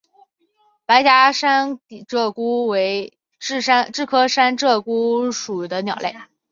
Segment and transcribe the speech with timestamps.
[0.87, 6.17] 白颊山鹧鸪为雉科山鹧鸪属的鸟类。